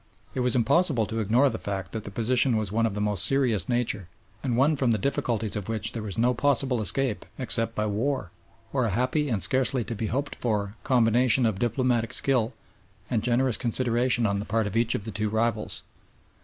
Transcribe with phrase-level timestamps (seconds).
[0.33, 3.23] It was impossible to ignore the fact that the position was one of the most
[3.23, 4.07] serious nature,
[4.41, 8.31] and one from the difficulties of which there was no possible escape except by war
[8.73, 12.51] or a happy and scarcely to be hoped for combination of diplomatic skill
[13.11, 15.83] and generous consideration on the part of each of the two rivals.